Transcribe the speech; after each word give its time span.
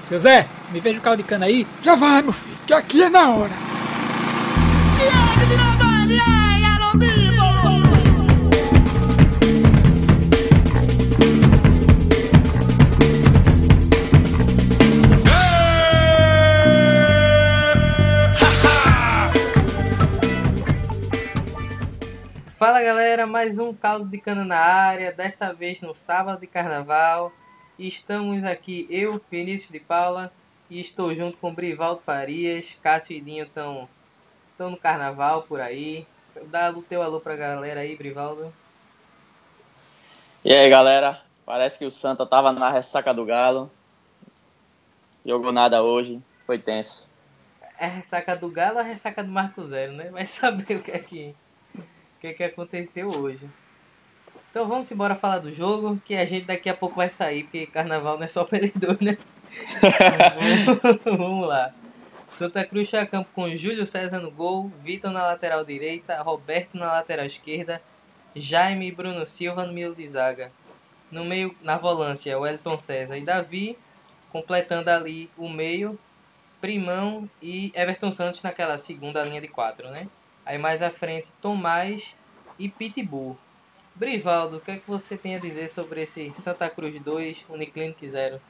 Seu 0.00 0.18
Zé, 0.18 0.46
me 0.70 0.78
veja 0.78 0.98
o 0.98 1.02
caldo 1.02 1.22
de 1.22 1.28
cana 1.28 1.46
aí? 1.46 1.66
Já 1.82 1.94
vai, 1.96 2.22
meu 2.22 2.32
filho, 2.32 2.56
que 2.66 2.72
aqui 2.72 3.02
é 3.02 3.08
na 3.10 3.30
hora. 3.30 3.52
Fala 22.56 22.82
galera, 22.82 23.26
mais 23.26 23.58
um 23.58 23.72
caldo 23.72 24.08
de 24.08 24.18
cana 24.18 24.44
na 24.44 24.58
área, 24.58 25.12
dessa 25.12 25.52
vez 25.52 25.80
no 25.80 25.94
sábado 25.94 26.40
de 26.40 26.46
carnaval. 26.46 27.32
Estamos 27.78 28.44
aqui, 28.44 28.88
eu, 28.90 29.20
Vinícius 29.30 29.70
de 29.70 29.78
Paula, 29.78 30.32
e 30.68 30.80
estou 30.80 31.14
junto 31.14 31.38
com 31.38 31.54
Brivaldo 31.54 32.00
Farias, 32.00 32.76
Cássio 32.82 33.16
e 33.16 33.20
Dinho 33.20 33.44
estão 33.44 33.88
no 34.58 34.76
carnaval 34.76 35.42
por 35.42 35.60
aí. 35.60 36.04
Dá 36.46 36.70
o 36.70 36.82
teu 36.82 37.00
alô 37.02 37.20
pra 37.20 37.36
galera 37.36 37.80
aí, 37.80 37.94
Brivaldo. 37.94 38.52
E 40.44 40.52
aí 40.52 40.68
galera, 40.68 41.22
parece 41.46 41.78
que 41.78 41.84
o 41.84 41.90
Santa 41.90 42.26
tava 42.26 42.52
na 42.52 42.68
ressaca 42.68 43.14
do 43.14 43.24
Galo. 43.24 43.70
Jogou 45.24 45.52
nada 45.52 45.80
hoje, 45.80 46.20
foi 46.46 46.58
tenso. 46.58 47.08
É 47.78 47.86
a 47.86 47.90
ressaca 47.90 48.34
do 48.34 48.50
Galo 48.50 48.74
ou 48.74 48.80
a 48.80 48.84
ressaca 48.84 49.22
do 49.22 49.30
Marco 49.30 49.64
Zero, 49.64 49.92
né? 49.92 50.10
Vai 50.10 50.26
saber 50.26 50.78
o 50.78 50.82
que 50.82 50.90
é 50.90 50.98
que, 50.98 51.34
o 51.76 51.82
que, 52.20 52.26
é 52.26 52.32
que 52.32 52.42
aconteceu 52.42 53.06
hoje. 53.06 53.48
Então 54.58 54.66
vamos 54.66 54.90
embora 54.90 55.14
falar 55.14 55.38
do 55.38 55.54
jogo, 55.54 56.02
que 56.04 56.16
a 56.16 56.24
gente 56.24 56.46
daqui 56.46 56.68
a 56.68 56.74
pouco 56.74 56.96
vai 56.96 57.08
sair, 57.08 57.44
porque 57.44 57.64
carnaval 57.64 58.16
não 58.16 58.24
é 58.24 58.28
só 58.28 58.42
perdedor, 58.42 58.96
né? 59.00 59.16
vamos 61.06 61.46
lá. 61.46 61.72
Santa 62.32 62.64
Cruz 62.64 62.92
a 62.92 63.06
campo 63.06 63.30
com 63.32 63.56
Júlio 63.56 63.86
César 63.86 64.18
no 64.18 64.32
gol, 64.32 64.68
Vitor 64.82 65.12
na 65.12 65.24
lateral 65.24 65.64
direita, 65.64 66.20
Roberto 66.20 66.76
na 66.76 66.86
lateral 66.86 67.24
esquerda, 67.26 67.80
Jaime 68.34 68.88
e 68.88 68.90
Bruno 68.90 69.24
Silva 69.24 69.64
no 69.64 69.72
meio 69.72 69.94
de 69.94 70.04
zaga. 70.08 70.50
No 71.08 71.24
meio, 71.24 71.54
na 71.62 71.78
volância, 71.78 72.36
Wellington 72.36 72.78
César 72.78 73.16
e 73.16 73.22
Davi, 73.22 73.78
completando 74.32 74.90
ali 74.90 75.30
o 75.38 75.48
meio, 75.48 75.96
Primão 76.60 77.30
e 77.40 77.70
Everton 77.76 78.10
Santos 78.10 78.42
naquela 78.42 78.76
segunda 78.76 79.22
linha 79.22 79.40
de 79.40 79.46
quatro, 79.46 79.88
né? 79.88 80.08
Aí 80.44 80.58
mais 80.58 80.82
à 80.82 80.90
frente, 80.90 81.28
Tomás 81.40 82.02
e 82.58 82.68
Pitbull. 82.68 83.38
Brivaldo, 83.98 84.58
o 84.58 84.60
que 84.60 84.70
é 84.70 84.74
que 84.74 84.88
você 84.88 85.16
tem 85.16 85.34
a 85.34 85.40
dizer 85.40 85.68
sobre 85.68 86.02
esse 86.02 86.32
Santa 86.36 86.70
Cruz 86.70 87.00
2, 87.02 87.44
Uniclinic 87.48 88.08
0? 88.08 88.40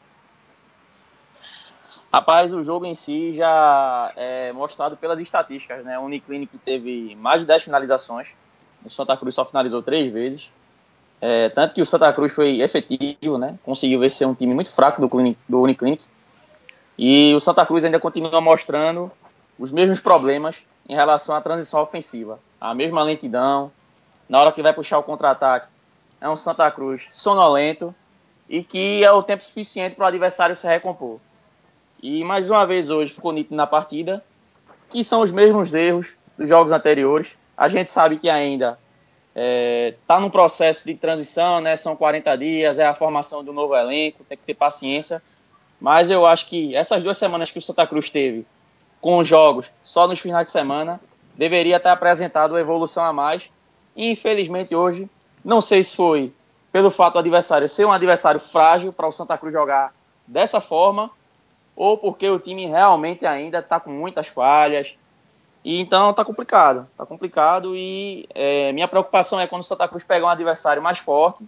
Rapaz, 2.13 2.53
o 2.53 2.63
jogo 2.63 2.85
em 2.85 2.95
si 2.95 3.33
já 3.35 4.13
é 4.15 4.53
mostrado 4.53 4.97
pelas 4.99 5.19
estatísticas, 5.21 5.83
né? 5.85 5.99
O 5.99 6.03
Uniclinic 6.03 6.57
teve 6.59 7.17
mais 7.17 7.41
de 7.41 7.47
10 7.47 7.63
finalizações, 7.63 8.35
o 8.85 8.91
Santa 8.91 9.17
Cruz 9.17 9.35
só 9.35 9.45
finalizou 9.45 9.83
três 9.83 10.13
vezes. 10.13 10.51
É, 11.21 11.49
tanto 11.49 11.75
que 11.75 11.83
o 11.83 11.87
Santa 11.87 12.13
Cruz 12.13 12.33
foi 12.33 12.61
efetivo, 12.61 13.39
né? 13.39 13.59
Conseguiu 13.65 14.01
vencer 14.01 14.29
um 14.29 14.35
time 14.35 14.55
muito 14.55 14.71
fraco 14.71 15.01
do, 15.01 15.09
do 15.49 15.63
Uniclinic. 15.63 16.05
E 16.99 17.35
o 17.35 17.41
Santa 17.41 17.65
Cruz 17.65 17.85
ainda 17.85 17.99
continua 17.99 18.41
mostrando 18.41 19.11
os 19.59 19.73
mesmos 19.73 19.99
problemas 19.99 20.63
em 20.87 20.95
relação 20.95 21.35
à 21.35 21.41
transição 21.41 21.81
ofensiva. 21.81 22.39
A 22.61 22.75
mesma 22.75 23.03
lentidão, 23.03 23.73
na 24.29 24.41
hora 24.41 24.53
que 24.53 24.63
vai 24.63 24.73
puxar 24.73 24.99
o 24.99 25.03
contra-ataque, 25.03 25.69
é 26.21 26.29
um 26.29 26.37
Santa 26.37 26.71
Cruz 26.71 27.07
sonolento 27.11 27.95
e 28.49 28.63
que 28.63 29.05
é 29.05 29.13
o 29.13 29.23
tempo 29.23 29.43
suficiente 29.43 29.95
para 29.95 30.05
o 30.05 30.09
adversário 30.09 30.57
se 30.57 30.67
recompor. 30.67 31.19
E 32.03 32.23
mais 32.25 32.49
uma 32.51 32.67
vez 32.67 32.91
hoje 32.91 33.13
ficou 33.13 33.33
nítido 33.33 33.57
na 33.57 33.67
partida 33.67 34.25
que 34.91 35.05
são 35.05 35.21
os 35.21 35.31
mesmos 35.31 35.75
erros 35.75 36.17
dos 36.37 36.49
jogos 36.49 36.73
anteriores. 36.73 37.37
A 37.57 37.69
gente 37.69 37.91
sabe 37.91 38.19
que 38.19 38.29
ainda 38.29 38.71
está 38.71 38.79
é, 39.35 39.95
tá 40.07 40.19
num 40.19 40.31
processo 40.31 40.85
de 40.85 40.95
transição, 40.95 41.61
né? 41.61 41.77
São 41.77 41.95
40 41.95 42.37
dias, 42.37 42.79
é 42.79 42.87
a 42.87 42.95
formação 42.95 43.45
do 43.45 43.53
novo 43.53 43.77
elenco, 43.77 44.25
tem 44.25 44.39
que 44.39 44.45
ter 44.45 44.55
paciência. 44.55 45.23
Mas 45.81 46.11
eu 46.11 46.27
acho 46.27 46.47
que 46.47 46.75
essas 46.75 47.03
duas 47.03 47.19
semanas 47.19 47.51
que 47.51 47.59
o 47.59 47.63
Santa 47.63 47.87
Cruz 47.87 48.11
teve 48.11 48.47
com 49.01 49.19
os 49.19 49.29
jogos 49.29 49.71
só 49.83 50.09
nos 50.09 50.19
finais 50.19 50.47
de 50.47 50.53
semana, 50.53 51.01
deveria 51.37 51.79
ter 51.79 51.91
apresentado 51.91 52.53
uma 52.53 52.61
evolução 52.61 53.05
a 53.05 53.13
mais 53.13 53.49
e 53.99 54.13
infelizmente 54.13 54.77
hoje, 54.77 55.11
não 55.45 55.61
sei 55.61 55.83
se 55.83 55.97
foi 55.97 56.33
pelo 56.71 56.89
fato 56.89 57.15
do 57.15 57.19
adversário 57.19 57.69
ser 57.69 57.85
um 57.85 57.91
adversário 57.91 58.39
frágil 58.39 58.93
para 58.93 59.09
o 59.09 59.13
Santa 59.13 59.37
Cruz 59.37 59.53
jogar 59.53 59.93
dessa 60.25 60.61
forma, 60.61 61.11
ou 61.75 61.99
porque 61.99 62.29
o 62.31 62.39
time 62.39 62.65
realmente 62.67 63.27
ainda 63.27 63.59
está 63.59 63.81
com 63.81 63.91
muitas 63.91 64.29
falhas. 64.29 64.95
E 65.65 65.81
então 65.81 66.11
está 66.11 66.25
complicado, 66.25 66.87
está 66.93 67.05
complicado 67.05 67.75
e 67.75 68.29
é, 68.33 68.71
minha 68.73 68.87
preocupação 68.87 69.41
é 69.41 69.49
quando 69.49 69.63
o 69.63 69.65
Santa 69.65 69.89
Cruz 69.89 70.05
pegar 70.05 70.27
um 70.27 70.31
adversário 70.31 70.81
mais 70.81 70.99
forte. 70.99 71.45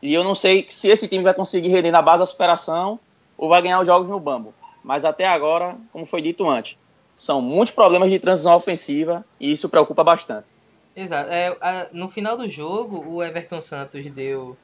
E 0.00 0.14
eu 0.14 0.24
não 0.24 0.34
sei 0.34 0.66
se 0.70 0.88
esse 0.88 1.06
time 1.06 1.22
vai 1.22 1.34
conseguir 1.34 1.68
render 1.68 1.90
na 1.90 2.00
base 2.00 2.20
da 2.20 2.26
superação 2.26 2.98
ou 3.36 3.50
vai 3.50 3.60
ganhar 3.60 3.80
os 3.80 3.86
jogos 3.86 4.08
no 4.08 4.18
bambo. 4.18 4.54
Mas 4.82 5.04
até 5.04 5.26
agora, 5.26 5.76
como 5.92 6.06
foi 6.06 6.22
dito 6.22 6.48
antes, 6.48 6.78
são 7.14 7.42
muitos 7.42 7.74
problemas 7.74 8.10
de 8.10 8.18
transição 8.18 8.54
ofensiva 8.54 9.22
e 9.38 9.52
isso 9.52 9.68
preocupa 9.68 10.02
bastante. 10.02 10.55
Exato. 10.96 11.30
É, 11.30 11.48
a, 11.60 11.88
no 11.92 12.08
final 12.08 12.36
do 12.38 12.48
jogo, 12.48 13.04
o 13.06 13.22
Everton 13.22 13.60
Santos 13.60 14.10
deu, 14.10 14.56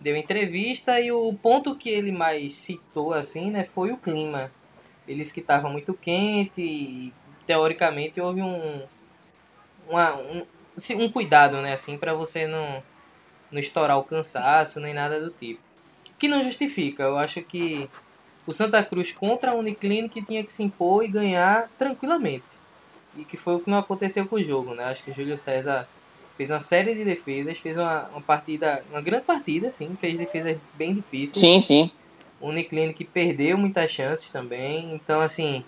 deu 0.00 0.16
entrevista 0.16 1.00
e 1.00 1.12
o 1.12 1.32
ponto 1.34 1.76
que 1.76 1.88
ele 1.88 2.10
mais 2.10 2.56
citou 2.56 3.14
assim, 3.14 3.50
né, 3.52 3.64
foi 3.64 3.92
o 3.92 3.96
clima. 3.96 4.50
Eles 5.06 5.30
que 5.30 5.40
estavam 5.40 5.70
muito 5.70 5.94
quente 5.94 6.60
e 6.60 7.14
teoricamente 7.46 8.20
houve 8.20 8.42
um 8.42 8.82
uma, 9.88 10.16
um, 10.16 10.46
um 10.96 11.12
cuidado, 11.12 11.60
né, 11.62 11.72
assim, 11.74 11.96
para 11.98 12.14
você 12.14 12.46
não 12.46 12.82
não 13.50 13.60
estourar 13.60 13.98
o 13.98 14.04
cansaço 14.04 14.80
nem 14.80 14.92
nada 14.94 15.20
do 15.20 15.30
tipo. 15.30 15.60
Que 16.18 16.28
não 16.28 16.42
justifica. 16.42 17.04
Eu 17.04 17.16
acho 17.18 17.42
que 17.42 17.88
o 18.46 18.52
Santa 18.52 18.82
Cruz 18.84 19.12
contra 19.12 19.52
a 19.52 19.54
Uniclinic 19.54 20.20
tinha 20.24 20.44
que 20.44 20.52
se 20.52 20.62
impor 20.64 21.04
e 21.04 21.08
ganhar 21.08 21.68
tranquilamente 21.78 22.55
e 23.16 23.24
que 23.24 23.36
foi 23.36 23.54
o 23.54 23.60
que 23.60 23.70
não 23.70 23.78
aconteceu 23.78 24.26
com 24.26 24.36
o 24.36 24.42
jogo, 24.42 24.74
né? 24.74 24.84
Acho 24.84 25.02
que 25.02 25.10
o 25.10 25.14
Júlio 25.14 25.38
César 25.38 25.88
fez 26.36 26.50
uma 26.50 26.60
série 26.60 26.94
de 26.94 27.04
defesas, 27.04 27.58
fez 27.58 27.78
uma, 27.78 28.08
uma 28.08 28.20
partida, 28.20 28.84
uma 28.90 29.00
grande 29.00 29.24
partida, 29.24 29.70
sim, 29.70 29.96
fez 30.00 30.18
defesas 30.18 30.58
bem 30.74 30.94
difíceis. 30.94 31.38
Sim, 31.38 31.60
sim. 31.60 31.90
O 32.40 32.48
Uniclinic 32.48 33.02
perdeu 33.04 33.56
muitas 33.56 33.90
chances 33.90 34.30
também, 34.30 34.94
então 34.94 35.20
assim, 35.20 35.64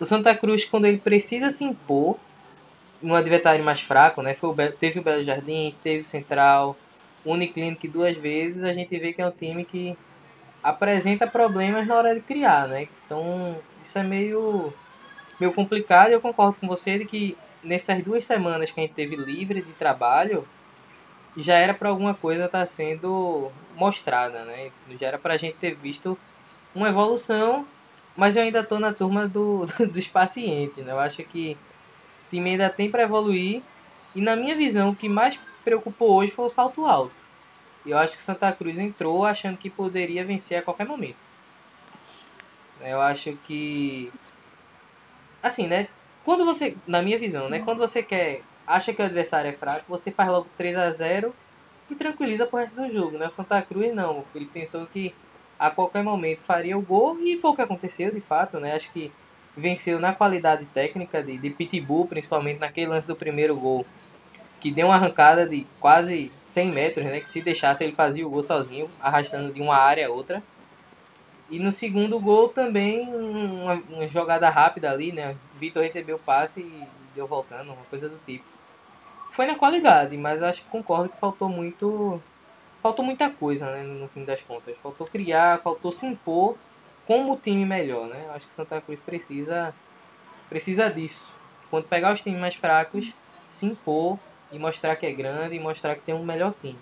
o 0.00 0.04
Santa 0.04 0.34
Cruz 0.34 0.64
quando 0.64 0.86
ele 0.86 0.98
precisa 0.98 1.50
se 1.50 1.64
impor, 1.64 2.16
um 3.02 3.14
adversário 3.14 3.64
mais 3.64 3.80
fraco, 3.80 4.22
né? 4.22 4.34
Foi 4.34 4.50
o 4.50 4.54
Be 4.54 4.70
teve 4.72 5.00
o 5.00 5.02
Belo 5.02 5.24
Jardim, 5.24 5.74
teve 5.82 6.00
o 6.00 6.04
Central, 6.04 6.76
o 7.24 7.32
Uniclinic 7.32 7.86
duas 7.88 8.16
vezes, 8.16 8.64
a 8.64 8.72
gente 8.72 8.96
vê 8.98 9.12
que 9.12 9.20
é 9.20 9.26
um 9.26 9.30
time 9.30 9.64
que 9.64 9.96
apresenta 10.62 11.26
problemas 11.26 11.86
na 11.86 11.96
hora 11.96 12.14
de 12.14 12.20
criar, 12.20 12.68
né? 12.68 12.88
Então, 13.04 13.56
isso 13.82 13.98
é 13.98 14.02
meio 14.02 14.72
meio 15.42 15.52
complicado 15.52 16.12
eu 16.12 16.20
concordo 16.20 16.60
com 16.60 16.68
você 16.68 16.98
de 16.98 17.04
que 17.04 17.36
nessas 17.64 18.02
duas 18.02 18.24
semanas 18.24 18.70
que 18.70 18.78
a 18.78 18.82
gente 18.84 18.94
teve 18.94 19.16
livre 19.16 19.60
de 19.60 19.72
trabalho, 19.72 20.46
já 21.36 21.54
era 21.54 21.74
para 21.74 21.88
alguma 21.88 22.14
coisa 22.14 22.44
estar 22.44 22.60
tá 22.60 22.66
sendo 22.66 23.50
mostrada, 23.74 24.44
né? 24.44 24.70
Já 25.00 25.08
era 25.08 25.18
para 25.18 25.34
a 25.34 25.36
gente 25.36 25.56
ter 25.56 25.74
visto 25.74 26.16
uma 26.72 26.88
evolução, 26.88 27.66
mas 28.16 28.36
eu 28.36 28.42
ainda 28.42 28.60
estou 28.60 28.78
na 28.78 28.92
turma 28.92 29.26
do, 29.26 29.66
dos 29.92 30.06
pacientes, 30.06 30.84
né? 30.84 30.92
Eu 30.92 31.00
acho 31.00 31.24
que 31.24 31.56
o 32.26 32.30
time 32.30 32.50
ainda 32.50 32.70
tem 32.70 32.88
para 32.88 33.02
evoluir 33.02 33.62
e 34.14 34.20
na 34.20 34.36
minha 34.36 34.54
visão 34.54 34.90
o 34.90 34.96
que 34.96 35.08
mais 35.08 35.38
preocupou 35.64 36.12
hoje 36.14 36.30
foi 36.30 36.44
o 36.44 36.50
salto 36.50 36.86
alto. 36.86 37.22
Eu 37.84 37.98
acho 37.98 38.14
que 38.16 38.22
Santa 38.22 38.52
Cruz 38.52 38.78
entrou 38.78 39.24
achando 39.24 39.58
que 39.58 39.68
poderia 39.68 40.24
vencer 40.24 40.58
a 40.58 40.62
qualquer 40.62 40.86
momento. 40.86 41.32
Eu 42.80 43.00
acho 43.00 43.32
que 43.44 44.12
assim, 45.42 45.66
né? 45.66 45.88
Quando 46.24 46.44
você, 46.44 46.76
na 46.86 47.02
minha 47.02 47.18
visão, 47.18 47.48
né? 47.48 47.58
Quando 47.60 47.78
você 47.78 48.02
quer, 48.02 48.42
acha 48.66 48.92
que 48.92 49.02
o 49.02 49.04
adversário 49.04 49.50
é 49.50 49.52
fraco, 49.52 49.84
você 49.88 50.10
faz 50.10 50.30
logo 50.30 50.46
3 50.56 50.76
a 50.76 50.90
0 50.90 51.34
e 51.90 51.94
tranquiliza 51.94 52.46
pro 52.46 52.58
resto 52.58 52.76
do 52.76 52.92
jogo, 52.92 53.18
né? 53.18 53.26
O 53.26 53.32
Santa 53.32 53.60
Cruz 53.62 53.94
não, 53.94 54.24
ele 54.34 54.46
pensou 54.46 54.86
que 54.86 55.14
a 55.58 55.70
qualquer 55.70 56.02
momento 56.02 56.42
faria 56.42 56.76
o 56.76 56.82
gol 56.82 57.18
e 57.20 57.38
foi 57.38 57.50
o 57.50 57.54
que 57.54 57.62
aconteceu 57.62 58.12
de 58.12 58.20
fato, 58.20 58.58
né? 58.58 58.74
Acho 58.74 58.90
que 58.92 59.12
venceu 59.56 60.00
na 60.00 60.14
qualidade 60.14 60.64
técnica 60.66 61.22
de, 61.22 61.36
de 61.36 61.50
Pitbull, 61.50 62.06
principalmente 62.06 62.58
naquele 62.58 62.86
lance 62.86 63.06
do 63.06 63.14
primeiro 63.14 63.56
gol, 63.56 63.84
que 64.60 64.70
deu 64.70 64.86
uma 64.86 64.94
arrancada 64.94 65.46
de 65.46 65.66
quase 65.78 66.32
100 66.44 66.72
metros, 66.72 67.04
né? 67.04 67.20
Que 67.20 67.30
se 67.30 67.42
deixasse 67.42 67.84
ele 67.84 67.92
fazia 67.92 68.26
o 68.26 68.30
gol 68.30 68.42
sozinho, 68.42 68.88
arrastando 69.00 69.52
de 69.52 69.60
uma 69.60 69.76
área 69.76 70.06
a 70.06 70.10
outra. 70.10 70.42
E 71.52 71.58
no 71.58 71.70
segundo 71.70 72.18
gol 72.18 72.48
também 72.48 73.14
uma, 73.14 73.74
uma 73.90 74.08
jogada 74.08 74.48
rápida 74.48 74.90
ali, 74.90 75.12
né? 75.12 75.36
Vitor 75.56 75.82
recebeu 75.82 76.16
o 76.16 76.18
passe 76.18 76.60
e 76.60 76.88
deu 77.14 77.26
voltando, 77.26 77.74
uma 77.74 77.84
coisa 77.90 78.08
do 78.08 78.16
tipo. 78.24 78.46
Foi 79.32 79.44
na 79.44 79.54
qualidade, 79.54 80.16
mas 80.16 80.42
acho 80.42 80.62
que 80.62 80.70
concordo 80.70 81.10
que 81.10 81.20
faltou 81.20 81.50
muito. 81.50 82.18
Faltou 82.82 83.04
muita 83.04 83.28
coisa, 83.28 83.66
né? 83.70 83.82
No 83.82 84.08
fim 84.08 84.24
das 84.24 84.40
contas. 84.40 84.74
Faltou 84.82 85.06
criar, 85.06 85.60
faltou 85.60 85.92
se 85.92 86.06
impor 86.06 86.56
como 87.06 87.36
time 87.36 87.66
melhor, 87.66 88.08
né? 88.08 88.30
Acho 88.34 88.46
que 88.46 88.54
Santa 88.54 88.80
Cruz 88.80 88.98
precisa 89.00 89.74
precisa 90.48 90.88
disso. 90.88 91.34
Quando 91.68 91.84
pegar 91.84 92.14
os 92.14 92.22
times 92.22 92.40
mais 92.40 92.54
fracos, 92.54 93.12
se 93.50 93.66
impor 93.66 94.18
e 94.50 94.58
mostrar 94.58 94.96
que 94.96 95.04
é 95.04 95.12
grande 95.12 95.54
e 95.54 95.60
mostrar 95.60 95.96
que 95.96 96.00
tem 96.00 96.14
um 96.14 96.24
melhor 96.24 96.54
time. 96.62 96.78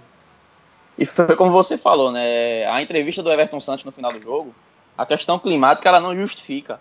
E 1.00 1.06
foi 1.06 1.34
como 1.34 1.50
você 1.50 1.78
falou, 1.78 2.12
né? 2.12 2.66
A 2.66 2.82
entrevista 2.82 3.22
do 3.22 3.32
Everton 3.32 3.58
Santos 3.58 3.86
no 3.86 3.90
final 3.90 4.12
do 4.12 4.20
jogo, 4.20 4.54
a 4.98 5.06
questão 5.06 5.38
climática 5.38 5.88
ela 5.88 5.98
não 5.98 6.14
justifica. 6.14 6.78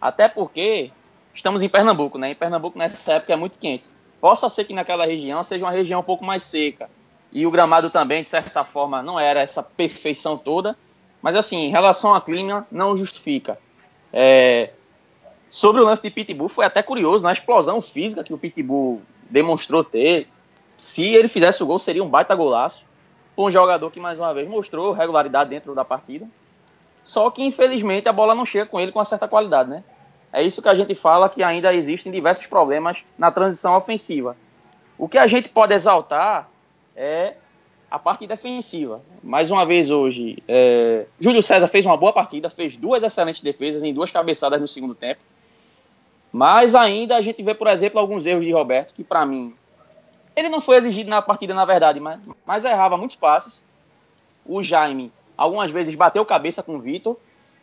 Até 0.00 0.28
porque 0.28 0.90
estamos 1.34 1.62
em 1.62 1.68
Pernambuco, 1.68 2.16
né? 2.16 2.30
Em 2.30 2.34
Pernambuco 2.34 2.78
nessa 2.78 3.12
época 3.12 3.34
é 3.34 3.36
muito 3.36 3.58
quente. 3.58 3.84
Possa 4.18 4.48
ser 4.48 4.64
que 4.64 4.72
naquela 4.72 5.04
região 5.04 5.44
seja 5.44 5.66
uma 5.66 5.70
região 5.70 6.00
um 6.00 6.02
pouco 6.02 6.24
mais 6.24 6.42
seca. 6.42 6.88
E 7.30 7.46
o 7.46 7.50
gramado 7.50 7.90
também, 7.90 8.22
de 8.22 8.30
certa 8.30 8.64
forma, 8.64 9.02
não 9.02 9.20
era 9.20 9.40
essa 9.40 9.62
perfeição 9.62 10.38
toda. 10.38 10.74
Mas 11.20 11.36
assim, 11.36 11.66
em 11.66 11.70
relação 11.70 12.14
ao 12.14 12.20
clima, 12.22 12.66
não 12.72 12.96
justifica. 12.96 13.58
É... 14.10 14.70
Sobre 15.50 15.82
o 15.82 15.84
lance 15.84 16.02
de 16.02 16.08
Pitbull, 16.08 16.48
foi 16.48 16.64
até 16.64 16.82
curioso, 16.82 17.22
na 17.22 17.32
explosão 17.32 17.82
física 17.82 18.24
que 18.24 18.32
o 18.32 18.38
Pitbull 18.38 19.02
demonstrou 19.28 19.84
ter. 19.84 20.28
Se 20.78 21.04
ele 21.04 21.28
fizesse 21.28 21.62
o 21.62 21.66
gol, 21.66 21.78
seria 21.78 22.02
um 22.02 22.08
baita 22.08 22.34
golaço. 22.34 22.88
Um 23.36 23.50
jogador 23.50 23.90
que, 23.90 24.00
mais 24.00 24.18
uma 24.18 24.34
vez, 24.34 24.48
mostrou 24.48 24.92
regularidade 24.92 25.50
dentro 25.50 25.74
da 25.74 25.84
partida. 25.84 26.26
Só 27.02 27.30
que, 27.30 27.42
infelizmente, 27.42 28.08
a 28.08 28.12
bola 28.12 28.34
não 28.34 28.44
chega 28.44 28.66
com 28.66 28.80
ele 28.80 28.92
com 28.92 28.98
uma 28.98 29.04
certa 29.04 29.26
qualidade, 29.26 29.70
né? 29.70 29.82
É 30.32 30.42
isso 30.42 30.62
que 30.62 30.68
a 30.68 30.74
gente 30.74 30.94
fala 30.94 31.28
que 31.28 31.42
ainda 31.42 31.74
existem 31.74 32.12
diversos 32.12 32.46
problemas 32.46 33.04
na 33.18 33.30
transição 33.30 33.76
ofensiva. 33.76 34.36
O 34.96 35.08
que 35.08 35.18
a 35.18 35.26
gente 35.26 35.48
pode 35.48 35.74
exaltar 35.74 36.48
é 36.94 37.34
a 37.90 37.98
parte 37.98 38.26
defensiva. 38.26 39.00
Mais 39.22 39.50
uma 39.50 39.66
vez 39.66 39.90
hoje, 39.90 40.42
é... 40.46 41.06
Júlio 41.18 41.42
César 41.42 41.66
fez 41.66 41.84
uma 41.84 41.96
boa 41.96 42.12
partida, 42.12 42.48
fez 42.48 42.76
duas 42.76 43.02
excelentes 43.02 43.42
defesas 43.42 43.82
em 43.82 43.92
duas 43.92 44.10
cabeçadas 44.10 44.60
no 44.60 44.68
segundo 44.68 44.94
tempo. 44.94 45.20
Mas 46.32 46.76
ainda 46.76 47.16
a 47.16 47.22
gente 47.22 47.42
vê, 47.42 47.54
por 47.54 47.66
exemplo, 47.66 47.98
alguns 47.98 48.24
erros 48.24 48.44
de 48.44 48.52
Roberto, 48.52 48.94
que 48.94 49.02
para 49.02 49.26
mim, 49.26 49.54
ele 50.40 50.48
não 50.48 50.60
foi 50.60 50.76
exigido 50.76 51.10
na 51.10 51.22
partida, 51.22 51.54
na 51.54 51.64
verdade, 51.64 52.00
mas, 52.00 52.18
mas 52.44 52.64
errava 52.64 52.96
muitos 52.96 53.16
passes. 53.16 53.64
O 54.44 54.62
Jaime, 54.62 55.12
algumas 55.36 55.70
vezes, 55.70 55.94
bateu 55.94 56.24
cabeça 56.24 56.62
com 56.62 56.76
o 56.76 56.80
Vitor. 56.80 57.16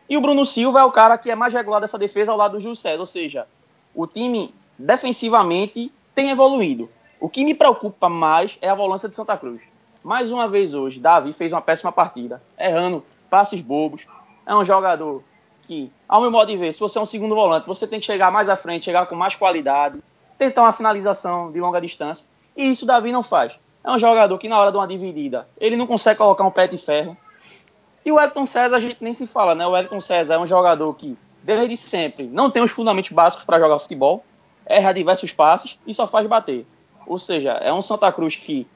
E 0.10 0.16
o 0.16 0.22
Bruno 0.22 0.46
Silva 0.46 0.80
é 0.80 0.84
o 0.84 0.92
cara 0.92 1.18
que 1.18 1.30
é 1.30 1.36
mais 1.36 1.54
regular 1.54 1.82
dessa 1.82 1.98
defesa 1.98 2.32
ao 2.32 2.38
lado 2.38 2.58
do 2.58 2.76
César. 2.76 3.00
Ou 3.00 3.06
seja, 3.06 3.48
o 3.94 4.08
time 4.08 4.54
defensivamente 4.78 5.92
tem 6.16 6.30
evoluído. 6.30 6.90
O 7.20 7.28
que 7.28 7.44
me 7.44 7.54
preocupa 7.54 8.08
mais 8.08 8.58
é 8.62 8.70
a 8.70 8.76
volância 8.76 9.10
de 9.10 9.16
Santa 9.16 9.36
Cruz. 9.36 9.62
Mais 10.04 10.32
uma 10.32 10.48
vez 10.48 10.74
hoje, 10.74 11.00
Davi 11.00 11.34
fez 11.34 11.52
uma 11.52 11.62
péssima 11.62 11.92
partida, 11.92 12.42
errando 12.58 13.04
passes 13.30 13.60
bobos. 13.60 14.06
É 14.46 14.56
um 14.56 14.64
jogador 14.64 15.24
que, 15.64 15.92
ao 16.08 16.22
meu 16.22 16.32
modo 16.32 16.48
de 16.48 16.56
ver, 16.56 16.74
se 16.74 16.80
você 16.80 16.98
é 16.98 17.02
um 17.02 17.06
segundo 17.06 17.36
volante, 17.36 17.68
você 17.68 17.86
tem 17.86 18.00
que 18.00 18.06
chegar 18.06 18.32
mais 18.32 18.48
à 18.48 18.56
frente, 18.56 18.86
chegar 18.86 19.08
com 19.08 19.16
mais 19.16 19.36
qualidade, 19.36 20.02
tentar 20.38 20.62
uma 20.62 20.72
finalização 20.72 21.52
de 21.52 21.60
longa 21.60 21.82
distância. 21.82 22.26
E 22.58 22.72
isso 22.72 22.84
o 22.86 22.88
Davi 22.88 23.12
não 23.12 23.22
faz. 23.22 23.54
É 23.84 23.92
um 23.92 24.00
jogador 24.00 24.38
que, 24.40 24.50
na 24.50 24.60
hora 24.60 24.72
de 24.72 24.78
uma 24.78 24.88
dividida, 24.88 25.48
ele 25.58 25.78
não 25.78 25.86
consegue 25.86 26.18
colocar 26.18 26.44
um 26.44 26.52
pé 26.52 26.68
de 26.68 26.78
ferro. 26.78 27.16
E 28.04 28.12
o 28.12 28.20
Elton 28.20 28.46
César, 28.48 28.76
a 28.76 28.80
gente 28.80 28.98
nem 29.00 29.14
se 29.14 29.28
fala, 29.28 29.54
né? 29.54 29.66
O 29.66 29.78
Elton 29.78 30.02
César 30.02 30.34
é 30.34 30.40
um 30.40 30.48
jogador 30.48 30.94
que, 30.96 31.16
desde 31.44 31.78
sempre, 31.78 32.26
não 32.26 32.50
tem 32.50 32.64
os 32.64 32.72
fundamentos 32.72 33.12
básicos 33.12 33.46
para 33.46 33.60
jogar 33.60 33.78
futebol, 33.80 34.26
erra 34.66 34.92
diversos 34.92 35.32
passes 35.32 35.80
e 35.86 35.94
só 35.94 36.08
faz 36.08 36.26
bater. 36.28 36.66
Ou 37.06 37.20
seja, 37.20 37.52
é 37.52 37.72
um 37.72 37.82
Santa 37.82 38.12
Cruz 38.12 38.36
que 38.36 38.68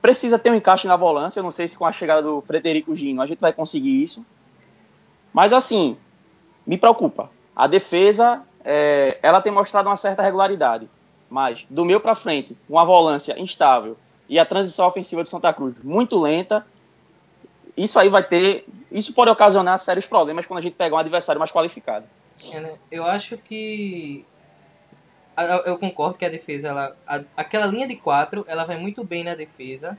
precisa 0.00 0.38
ter 0.38 0.50
um 0.50 0.54
encaixe 0.54 0.86
na 0.86 0.96
volância. 0.96 1.40
Eu 1.40 1.44
não 1.44 1.50
sei 1.50 1.66
se 1.66 1.76
com 1.76 1.84
a 1.84 1.92
chegada 1.92 2.22
do 2.22 2.40
Frederico 2.42 2.94
Gino 2.94 3.20
a 3.20 3.26
gente 3.26 3.40
vai 3.40 3.52
conseguir 3.52 4.02
isso. 4.02 4.24
Mas 5.32 5.52
assim, 5.52 5.96
me 6.66 6.78
preocupa. 6.78 7.30
A 7.54 7.66
defesa, 7.66 8.42
é, 8.64 9.18
ela 9.22 9.40
tem 9.40 9.52
mostrado 9.52 9.88
uma 9.88 9.96
certa 9.96 10.22
regularidade, 10.22 10.88
mas 11.28 11.66
do 11.68 11.84
meio 11.84 12.00
para 12.00 12.14
frente, 12.14 12.56
uma 12.68 12.84
volância 12.84 13.38
instável 13.40 13.96
e 14.28 14.38
a 14.38 14.44
transição 14.44 14.86
ofensiva 14.86 15.22
de 15.22 15.28
Santa 15.28 15.52
Cruz 15.52 15.74
muito 15.82 16.18
lenta, 16.18 16.66
isso 17.76 17.98
aí 17.98 18.08
vai 18.08 18.22
ter, 18.22 18.66
isso 18.90 19.12
pode 19.12 19.30
ocasionar 19.30 19.78
sérios 19.78 20.06
problemas 20.06 20.46
quando 20.46 20.58
a 20.58 20.62
gente 20.62 20.74
pegar 20.74 20.96
um 20.96 20.98
adversário 20.98 21.38
mais 21.38 21.50
qualificado. 21.50 22.06
É, 22.52 22.60
né? 22.60 22.74
Eu 22.90 23.04
acho 23.04 23.36
que 23.36 24.24
eu 25.64 25.76
concordo 25.78 26.16
que 26.16 26.24
a 26.24 26.28
defesa, 26.28 26.68
ela, 26.68 26.96
a, 27.06 27.20
aquela 27.36 27.66
linha 27.66 27.88
de 27.88 27.96
quatro, 27.96 28.44
ela 28.48 28.64
vai 28.64 28.78
muito 28.78 29.02
bem 29.02 29.24
na 29.24 29.34
defesa, 29.34 29.98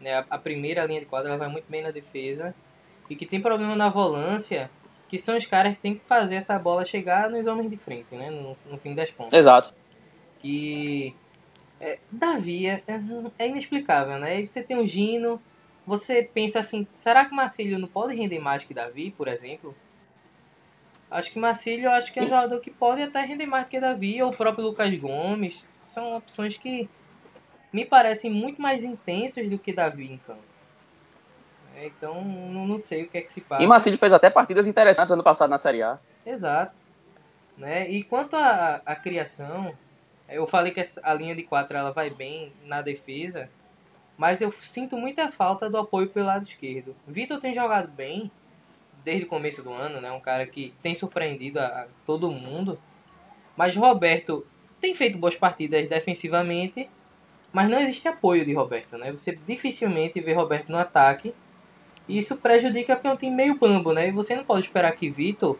né? 0.00 0.14
A, 0.14 0.24
a 0.30 0.38
primeira 0.38 0.84
linha 0.84 1.00
de 1.00 1.06
quatro, 1.06 1.28
ela 1.28 1.38
vai 1.38 1.48
muito 1.48 1.66
bem 1.68 1.82
na 1.82 1.90
defesa 1.90 2.54
e 3.08 3.14
que 3.14 3.26
tem 3.26 3.40
problema 3.40 3.76
na 3.76 3.88
volância 3.88 4.70
que 5.08 5.18
são 5.18 5.36
os 5.36 5.44
caras 5.44 5.74
que 5.74 5.82
tem 5.82 5.94
que 5.94 6.00
fazer 6.06 6.36
essa 6.36 6.58
bola 6.58 6.86
chegar 6.86 7.28
nos 7.28 7.46
homens 7.46 7.70
de 7.70 7.76
frente, 7.76 8.14
né? 8.14 8.30
No, 8.30 8.56
no 8.68 8.78
fim 8.78 8.94
das 8.94 9.10
contas. 9.10 9.38
Exato. 9.38 9.74
Que 10.42 11.14
é, 11.80 11.98
Davi 12.10 12.66
é, 12.66 12.82
é, 13.38 13.48
inexplicável, 13.48 14.18
né? 14.18 14.44
Você 14.44 14.62
tem 14.62 14.76
o 14.76 14.86
Gino, 14.86 15.40
você 15.86 16.22
pensa 16.22 16.60
assim, 16.60 16.84
será 16.84 17.24
que 17.24 17.34
Marcílio 17.34 17.78
não 17.78 17.88
pode 17.88 18.14
render 18.14 18.38
mais 18.38 18.62
que 18.64 18.74
Davi, 18.74 19.10
por 19.10 19.26
exemplo? 19.28 19.74
Acho 21.10 21.30
que 21.30 21.38
Marcílio 21.38 21.90
acho 21.90 22.12
que 22.12 22.18
é 22.18 22.22
um 22.22 22.28
jogador 22.28 22.60
que 22.60 22.70
pode 22.70 23.02
até 23.02 23.22
render 23.22 23.46
mais 23.46 23.68
que 23.68 23.80
Davi, 23.80 24.22
ou 24.22 24.30
o 24.30 24.36
próprio 24.36 24.64
Lucas 24.64 24.94
Gomes. 24.96 25.66
São 25.80 26.16
opções 26.16 26.56
que 26.56 26.88
me 27.72 27.84
parecem 27.84 28.30
muito 28.30 28.62
mais 28.62 28.84
intensos 28.84 29.48
do 29.48 29.58
que 29.58 29.72
Davi 29.72 30.12
em 30.12 30.18
campo. 30.18 30.40
É, 31.76 31.86
então, 31.86 32.22
não, 32.22 32.66
não, 32.66 32.78
sei 32.78 33.02
o 33.02 33.08
que 33.08 33.18
é 33.18 33.22
que 33.22 33.32
se 33.32 33.40
passa. 33.40 33.62
E 33.62 33.66
Marcílio 33.66 33.98
fez 33.98 34.12
até 34.12 34.30
partidas 34.30 34.66
interessantes 34.66 35.12
ano 35.12 35.22
passado 35.22 35.50
na 35.50 35.58
Série 35.58 35.82
A. 35.82 35.98
Exato. 36.24 36.76
Né? 37.56 37.90
E 37.90 38.04
quanto 38.04 38.34
à 38.34 38.96
criação, 38.96 39.74
eu 40.32 40.46
falei 40.46 40.72
que 40.72 40.82
a 41.02 41.14
linha 41.14 41.34
de 41.34 41.42
quatro 41.42 41.76
ela 41.76 41.92
vai 41.92 42.10
bem 42.10 42.52
na 42.64 42.82
defesa, 42.82 43.48
mas 44.16 44.40
eu 44.40 44.52
sinto 44.52 44.96
muita 44.96 45.30
falta 45.30 45.68
do 45.68 45.78
apoio 45.78 46.08
pelo 46.08 46.26
lado 46.26 46.46
esquerdo. 46.46 46.94
Vitor 47.06 47.40
tem 47.40 47.54
jogado 47.54 47.88
bem 47.88 48.30
desde 49.04 49.24
o 49.24 49.28
começo 49.28 49.62
do 49.62 49.72
ano, 49.72 50.00
né? 50.00 50.10
Um 50.12 50.20
cara 50.20 50.46
que 50.46 50.72
tem 50.82 50.94
surpreendido 50.94 51.58
a, 51.58 51.66
a 51.66 51.86
todo 52.06 52.30
mundo. 52.30 52.78
Mas 53.56 53.76
Roberto 53.76 54.46
tem 54.80 54.94
feito 54.94 55.18
boas 55.18 55.36
partidas 55.36 55.88
defensivamente, 55.88 56.88
mas 57.52 57.68
não 57.68 57.78
existe 57.78 58.08
apoio 58.08 58.44
de 58.44 58.52
Roberto, 58.52 58.96
né? 58.96 59.10
Você 59.12 59.38
dificilmente 59.46 60.20
vê 60.20 60.32
Roberto 60.32 60.70
no 60.70 60.76
ataque 60.76 61.34
e 62.08 62.18
isso 62.18 62.36
prejudica 62.36 62.96
porque 62.96 63.08
é 63.08 63.12
um 63.12 63.16
time 63.16 63.34
meio 63.34 63.58
bambo, 63.58 63.92
né? 63.92 64.08
E 64.08 64.12
você 64.12 64.34
não 64.34 64.44
pode 64.44 64.66
esperar 64.66 64.92
que 64.92 65.10
Vitor 65.10 65.58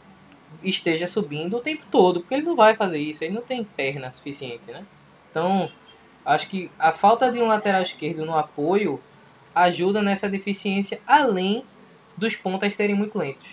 esteja 0.62 1.06
subindo 1.06 1.56
o 1.56 1.60
tempo 1.60 1.84
todo, 1.90 2.20
porque 2.20 2.34
ele 2.34 2.44
não 2.44 2.56
vai 2.56 2.74
fazer 2.74 2.98
isso, 2.98 3.22
ele 3.22 3.34
não 3.34 3.42
tem 3.42 3.64
perna 3.64 4.10
suficiente, 4.10 4.70
né? 4.70 4.84
Então, 5.30 5.70
acho 6.24 6.48
que 6.48 6.70
a 6.78 6.92
falta 6.92 7.30
de 7.30 7.38
um 7.38 7.46
lateral 7.46 7.82
esquerdo 7.82 8.24
no 8.24 8.36
apoio 8.36 9.00
ajuda 9.54 10.02
nessa 10.02 10.28
deficiência, 10.28 11.00
além 11.06 11.64
dos 12.16 12.36
pontas 12.36 12.74
serem 12.74 12.94
muito 12.94 13.18
lentos. 13.18 13.48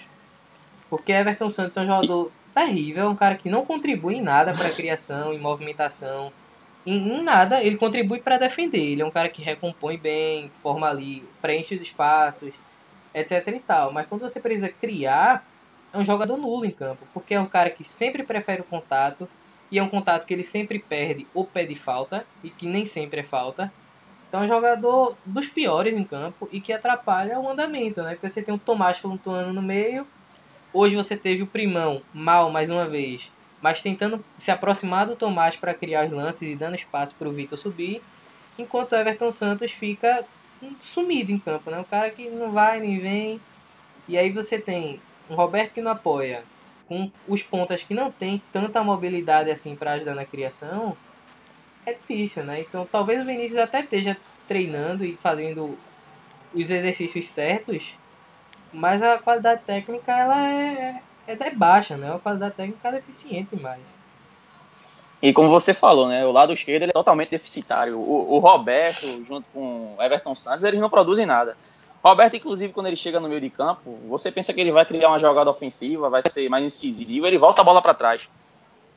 Porque 0.89 1.11
Everton 1.11 1.49
Santos 1.49 1.77
é 1.77 1.81
um 1.81 1.87
jogador 1.87 2.31
terrível, 2.53 3.05
é 3.05 3.09
um 3.09 3.15
cara 3.15 3.35
que 3.35 3.49
não 3.49 3.65
contribui 3.65 4.15
em 4.15 4.21
nada 4.21 4.53
para 4.53 4.67
a 4.67 4.73
criação, 4.73 5.33
em 5.33 5.39
movimentação, 5.39 6.31
em, 6.85 7.19
em 7.19 7.23
nada. 7.23 7.63
Ele 7.63 7.77
contribui 7.77 8.19
para 8.19 8.37
defender. 8.37 8.91
Ele 8.91 9.01
é 9.01 9.05
um 9.05 9.11
cara 9.11 9.29
que 9.29 9.41
recompõe 9.41 9.97
bem, 9.97 10.51
forma 10.61 10.89
ali, 10.89 11.23
preenche 11.41 11.75
os 11.75 11.81
espaços, 11.81 12.51
etc 13.13 13.47
e 13.47 13.59
tal. 13.59 13.93
Mas 13.93 14.07
quando 14.07 14.21
você 14.21 14.39
precisa 14.39 14.69
criar, 14.69 15.45
é 15.93 15.97
um 15.97 16.05
jogador 16.05 16.37
nulo 16.37 16.65
em 16.65 16.71
campo, 16.71 17.07
porque 17.13 17.33
é 17.33 17.39
um 17.39 17.45
cara 17.45 17.69
que 17.69 17.83
sempre 17.83 18.23
prefere 18.23 18.61
o 18.61 18.65
contato 18.65 19.27
e 19.71 19.79
é 19.79 19.83
um 19.83 19.89
contato 19.89 20.25
que 20.25 20.33
ele 20.33 20.43
sempre 20.43 20.79
perde 20.79 21.27
ou 21.33 21.45
pede 21.45 21.75
falta 21.75 22.25
e 22.43 22.49
que 22.49 22.65
nem 22.65 22.85
sempre 22.85 23.21
é 23.21 23.23
falta. 23.23 23.71
Então 24.27 24.41
é 24.41 24.45
um 24.45 24.47
jogador 24.47 25.15
dos 25.25 25.47
piores 25.47 25.95
em 25.95 26.03
campo 26.03 26.47
e 26.51 26.61
que 26.61 26.71
atrapalha 26.71 27.39
o 27.39 27.49
andamento, 27.49 28.01
né? 28.03 28.11
Porque 28.11 28.29
você 28.29 28.43
tem 28.43 28.53
o 28.53 28.59
Tomás 28.59 28.99
flutuando 28.99 29.53
no 29.53 29.61
meio. 29.61 30.05
Hoje 30.71 30.95
você 30.95 31.17
teve 31.17 31.41
o 31.41 31.47
Primão 31.47 32.01
mal 32.13 32.51
mais 32.51 32.69
uma 32.69 32.85
vez, 32.85 33.31
mas 33.59 33.81
tentando 33.81 34.23
se 34.37 34.51
aproximar 34.51 35.07
do 35.07 35.15
Tomás 35.15 35.55
para 35.55 35.73
criar 35.73 36.05
os 36.05 36.11
lances 36.11 36.43
e 36.43 36.55
dando 36.55 36.75
espaço 36.75 37.15
para 37.15 37.27
o 37.27 37.33
Vitor 37.33 37.57
subir, 37.57 38.03
enquanto 38.57 38.91
o 38.91 38.95
Everton 38.95 39.31
Santos 39.31 39.71
fica 39.71 40.23
sumido 40.79 41.31
em 41.31 41.39
campo, 41.39 41.71
né? 41.71 41.79
Um 41.79 41.83
cara 41.83 42.11
que 42.11 42.29
não 42.29 42.51
vai 42.51 42.79
nem 42.79 42.99
vem. 42.99 43.41
E 44.07 44.15
aí 44.17 44.31
você 44.31 44.59
tem 44.59 44.99
um 45.29 45.35
Roberto 45.35 45.73
que 45.73 45.81
não 45.81 45.91
apoia, 45.91 46.43
com 46.87 47.11
os 47.27 47.43
pontas 47.43 47.83
que 47.83 47.93
não 47.93 48.11
tem 48.11 48.41
tanta 48.51 48.83
mobilidade 48.83 49.51
assim 49.51 49.75
para 49.75 49.93
ajudar 49.93 50.15
na 50.15 50.25
criação, 50.25 50.97
é 51.85 51.93
difícil, 51.93 52.43
né? 52.43 52.61
Então 52.61 52.87
talvez 52.91 53.21
o 53.21 53.25
Vinícius 53.25 53.59
até 53.59 53.81
esteja 53.81 54.17
treinando 54.47 55.05
e 55.05 55.15
fazendo 55.17 55.77
os 56.53 56.71
exercícios 56.71 57.29
certos, 57.29 57.93
mas 58.73 59.03
a 59.03 59.19
qualidade 59.19 59.61
técnica 59.65 60.11
ela 60.11 60.47
é, 60.47 61.01
é, 61.27 61.33
é 61.33 61.51
baixa, 61.51 61.95
né? 61.95 62.13
A 62.13 62.19
qualidade 62.19 62.55
técnica 62.55 62.89
é 62.89 62.91
deficiente 62.93 63.55
demais. 63.55 63.81
E 65.21 65.33
como 65.33 65.49
você 65.49 65.73
falou, 65.73 66.07
né, 66.07 66.25
o 66.25 66.31
lado 66.31 66.53
esquerdo 66.53 66.83
é 66.83 66.91
totalmente 66.93 67.29
deficitário. 67.29 67.99
O, 67.99 68.35
o, 68.35 68.39
Roberto, 68.39 69.05
junto 69.25 69.45
com 69.53 69.95
o 69.97 70.01
Everton 70.01 70.33
Santos, 70.33 70.63
eles 70.63 70.79
não 70.79 70.89
produzem 70.89 71.25
nada. 71.25 71.57
Roberto, 72.03 72.35
inclusive, 72.35 72.71
quando 72.71 72.87
ele 72.87 72.95
chega 72.95 73.19
no 73.19 73.27
meio 73.27 73.41
de 73.41 73.49
campo, 73.49 73.97
você 74.07 74.31
pensa 74.31 74.53
que 74.53 74.61
ele 74.61 74.71
vai 74.71 74.85
criar 74.85 75.09
uma 75.09 75.19
jogada 75.19 75.49
ofensiva, 75.49 76.09
vai 76.09 76.21
ser 76.21 76.49
mais 76.49 76.63
incisivo, 76.63 77.27
ele 77.27 77.37
volta 77.37 77.61
a 77.61 77.63
bola 77.63 77.81
para 77.81 77.93
trás. 77.93 78.21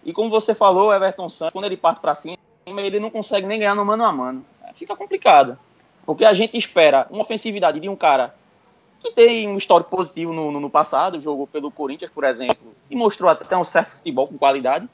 E 0.04 0.12
como 0.12 0.30
você 0.30 0.54
falou, 0.54 0.94
Everton 0.94 1.28
Santos, 1.28 1.52
quando 1.52 1.64
ele 1.64 1.76
parte 1.76 2.00
para 2.00 2.14
cima, 2.14 2.37
ele 2.66 3.00
não 3.00 3.11
consegue 3.11 3.47
nem 3.47 3.59
ganhar 3.59 3.75
no 3.75 3.85
mano 3.85 4.04
a 4.04 4.12
mano. 4.12 4.44
Fica 4.75 4.97
complicado. 4.97 5.59
Porque 6.06 6.25
a 6.25 6.35
gente 6.35 6.56
espera 6.56 7.06
uma 7.11 7.23
ofensividade 7.23 7.78
de 7.80 7.88
um 7.88 7.97
cara 7.97 8.35
que 9.00 9.11
tem 9.12 9.49
um 9.49 9.56
histórico 9.56 9.90
positivo 9.90 10.32
no, 10.32 10.52
no, 10.52 10.61
no 10.61 10.71
passado, 10.71 11.21
jogou 11.21 11.47
pelo 11.47 11.71
Corinthians, 11.71 12.11
por 12.11 12.23
exemplo, 12.23 12.73
e 12.88 12.94
mostrou 12.94 13.28
até 13.30 13.56
um 13.56 13.64
certo 13.64 13.97
futebol 13.97 14.28
com 14.28 14.38
qualidade, 14.38 14.88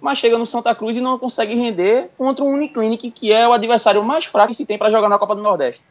mas 0.00 0.18
chega 0.18 0.38
no 0.38 0.46
Santa 0.46 0.74
Cruz 0.74 0.96
e 0.96 1.00
não 1.00 1.18
consegue 1.18 1.54
render 1.54 2.10
contra 2.16 2.44
um 2.44 2.54
Uniclinic, 2.54 3.10
que 3.10 3.32
é 3.32 3.46
o 3.46 3.52
adversário 3.52 4.02
mais 4.04 4.24
fraco 4.24 4.48
que 4.48 4.54
se 4.54 4.66
tem 4.66 4.78
para 4.78 4.90
jogar 4.90 5.08
na 5.08 5.18
Copa 5.18 5.34
do 5.34 5.42
Nordeste. 5.42 5.84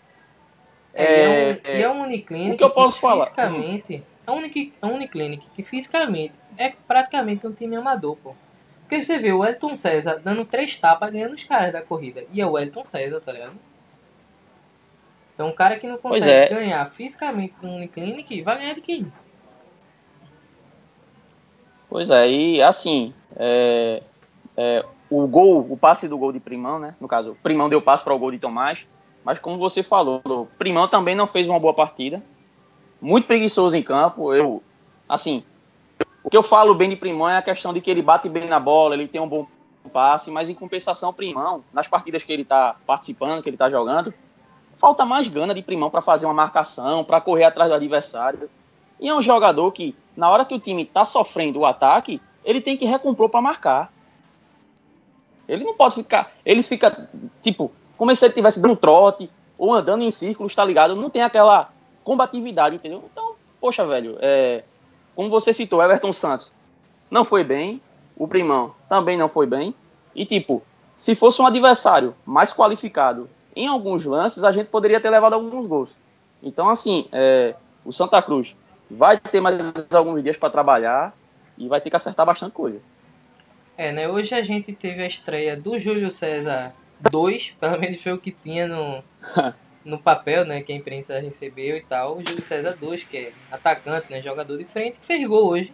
É, 0.93 1.03
é, 1.03 1.61
é, 1.63 1.79
e 1.79 1.83
é 1.83 1.89
um 1.89 2.01
Uniclinic 2.01 2.53
o 2.53 2.57
que 2.57 2.63
eu 2.63 2.69
posso 2.71 2.95
que 2.95 3.01
falar? 3.01 3.25
fisicamente, 3.25 4.03
é 4.25 4.31
um, 4.31 4.37
Unic, 4.37 4.73
é 4.81 4.85
um 4.85 4.95
Uniclinic 4.95 5.49
que 5.51 5.63
fisicamente 5.63 6.33
é 6.57 6.73
praticamente 6.87 7.45
um 7.45 7.51
time 7.51 7.75
amador, 7.75 8.15
pô. 8.17 8.35
Porque 8.81 9.03
você 9.03 9.19
vê 9.19 9.31
o 9.31 9.45
Elton 9.45 9.77
César 9.77 10.19
dando 10.23 10.43
três 10.45 10.75
tapas 10.75 11.11
ganhando 11.11 11.35
os 11.35 11.43
caras 11.43 11.71
da 11.71 11.81
corrida. 11.81 12.25
E 12.31 12.41
é 12.41 12.47
o 12.47 12.57
Elton 12.57 12.83
César, 12.85 13.21
tá 13.21 13.31
ligado? 13.31 13.53
Então 15.35 15.47
um 15.47 15.53
cara 15.53 15.79
que 15.79 15.87
não 15.87 15.97
consegue 15.97 16.29
é. 16.29 16.49
ganhar 16.49 16.89
fisicamente 16.91 17.53
com 17.55 17.67
o 17.67 17.75
Uniclinic 17.75 18.41
vai 18.41 18.57
ganhar 18.57 18.73
de 18.73 18.81
quem? 18.81 19.13
Pois 21.89 22.09
é, 22.09 22.29
e 22.29 22.61
assim, 22.61 23.13
é, 23.35 24.03
é, 24.55 24.85
o 25.09 25.25
gol, 25.27 25.65
o 25.71 25.77
passe 25.77 26.07
do 26.07 26.17
gol 26.17 26.31
de 26.31 26.39
Primão, 26.39 26.77
né? 26.77 26.93
No 26.99 27.07
caso, 27.07 27.37
Primão 27.41 27.67
deu 27.67 27.81
passe 27.81 28.03
para 28.03 28.13
o 28.13 28.19
gol 28.19 28.31
de 28.31 28.37
Tomás, 28.37 28.85
mas 29.23 29.39
como 29.39 29.57
você 29.57 29.83
falou, 29.83 30.47
Primão 30.57 30.87
também 30.87 31.15
não 31.15 31.27
fez 31.27 31.47
uma 31.47 31.59
boa 31.59 31.73
partida, 31.73 32.23
muito 33.01 33.27
preguiçoso 33.27 33.75
em 33.75 33.83
campo. 33.83 34.33
Eu, 34.33 34.63
assim, 35.07 35.43
o 36.23 36.29
que 36.29 36.37
eu 36.37 36.43
falo 36.43 36.75
bem 36.75 36.89
de 36.89 36.95
Primão 36.95 37.29
é 37.29 37.37
a 37.37 37.41
questão 37.41 37.73
de 37.73 37.81
que 37.81 37.89
ele 37.89 38.01
bate 38.01 38.27
bem 38.29 38.47
na 38.47 38.59
bola, 38.59 38.93
ele 38.95 39.07
tem 39.07 39.21
um 39.21 39.27
bom 39.27 39.47
passe, 39.91 40.29
mas 40.29 40.49
em 40.49 40.53
compensação, 40.53 41.13
Primão, 41.13 41.63
nas 41.73 41.87
partidas 41.87 42.23
que 42.23 42.31
ele 42.31 42.43
está 42.43 42.75
participando, 42.85 43.41
que 43.41 43.49
ele 43.49 43.55
está 43.55 43.69
jogando, 43.69 44.13
falta 44.75 45.05
mais 45.05 45.27
gana 45.27 45.53
de 45.53 45.61
Primão 45.61 45.89
para 45.89 46.01
fazer 46.01 46.25
uma 46.25 46.33
marcação, 46.33 47.03
para 47.03 47.19
correr 47.19 47.45
atrás 47.45 47.69
do 47.69 47.75
adversário. 47.75 48.49
E 48.99 49.09
é 49.09 49.15
um 49.15 49.21
jogador 49.21 49.71
que, 49.71 49.95
na 50.15 50.29
hora 50.29 50.45
que 50.45 50.53
o 50.53 50.59
time 50.59 50.83
está 50.83 51.05
sofrendo 51.05 51.59
o 51.59 51.65
ataque, 51.65 52.21
ele 52.43 52.61
tem 52.61 52.77
que 52.77 52.85
recompor 52.85 53.29
para 53.29 53.41
marcar. 53.41 53.91
Ele 55.47 55.63
não 55.63 55.73
pode 55.73 55.95
ficar. 55.95 56.31
Ele 56.45 56.61
fica, 56.61 57.09
tipo, 57.41 57.71
como 57.99 58.15
se 58.15 58.23
ele 58.23 58.31
estivesse 58.31 58.61
dando 58.61 58.77
trote 58.77 59.29
ou 59.57 59.73
andando 59.73 60.03
em 60.03 60.09
círculos, 60.09 60.55
tá 60.55 60.63
ligado? 60.63 60.95
Não 60.95 61.09
tem 61.09 61.21
aquela 61.21 61.69
combatividade, 62.01 62.77
entendeu? 62.77 63.03
Então, 63.11 63.33
poxa, 63.59 63.85
velho, 63.85 64.17
é, 64.21 64.63
como 65.13 65.29
você 65.29 65.53
citou, 65.53 65.83
Everton 65.83 66.13
Santos 66.13 66.53
não 67.11 67.25
foi 67.25 67.43
bem, 67.43 67.81
o 68.15 68.25
Primão 68.25 68.73
também 68.87 69.17
não 69.17 69.27
foi 69.27 69.45
bem. 69.45 69.75
E, 70.15 70.25
tipo, 70.25 70.63
se 70.95 71.13
fosse 71.13 71.41
um 71.41 71.45
adversário 71.45 72.15
mais 72.25 72.53
qualificado 72.53 73.29
em 73.53 73.67
alguns 73.67 74.05
lances, 74.05 74.45
a 74.45 74.51
gente 74.53 74.67
poderia 74.67 75.01
ter 75.01 75.09
levado 75.09 75.33
alguns 75.33 75.67
gols. 75.67 75.97
Então, 76.41 76.69
assim, 76.69 77.09
é, 77.11 77.53
o 77.83 77.91
Santa 77.91 78.21
Cruz 78.21 78.55
vai 78.89 79.19
ter 79.19 79.41
mais 79.41 79.57
alguns 79.93 80.23
dias 80.23 80.37
para 80.37 80.49
trabalhar 80.49 81.13
e 81.57 81.67
vai 81.67 81.81
ter 81.81 81.89
que 81.89 81.97
acertar 81.97 82.25
bastante 82.25 82.53
coisa. 82.53 82.79
É, 83.77 83.91
né? 83.91 84.07
Hoje 84.07 84.33
a 84.33 84.41
gente 84.41 84.71
teve 84.71 85.03
a 85.03 85.07
estreia 85.07 85.57
do 85.57 85.77
Júlio 85.77 86.09
César 86.09 86.73
2, 87.11 87.55
pelo 87.59 87.79
menos 87.79 88.01
foi 88.01 88.13
o 88.13 88.17
que 88.17 88.31
tinha 88.31 88.67
no, 88.67 89.03
no 89.85 89.99
papel, 89.99 90.45
né? 90.45 90.61
Que 90.61 90.73
a 90.73 90.75
imprensa 90.75 91.19
recebeu 91.19 91.77
e 91.77 91.81
tal. 91.81 92.17
O 92.17 92.25
Júlio 92.25 92.41
César 92.41 92.75
2, 92.79 93.03
que 93.03 93.17
é 93.17 93.33
atacante, 93.51 94.11
né? 94.11 94.17
Jogador 94.19 94.57
de 94.57 94.65
frente, 94.65 94.99
que 94.99 95.05
fez 95.05 95.25
gol 95.27 95.47
hoje. 95.47 95.73